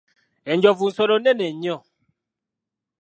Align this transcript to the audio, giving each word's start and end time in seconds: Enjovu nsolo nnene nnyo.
Enjovu 0.51 0.85
nsolo 0.89 1.15
nnene 1.17 1.47
nnyo. 1.53 1.77